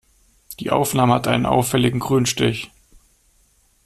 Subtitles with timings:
[0.59, 2.71] Die Aufnahme hat einen auffälligen Grünstich.